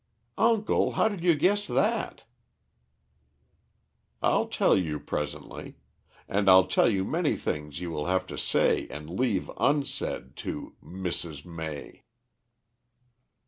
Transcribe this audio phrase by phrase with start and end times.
[0.39, 2.23] "Uncle, how did you guess that?"
[4.19, 5.75] "I'll tell you presently.
[6.27, 10.75] And I'll tell you many things you will have to say and leave unsaid to
[10.83, 11.45] Mrs.
[11.45, 12.05] May."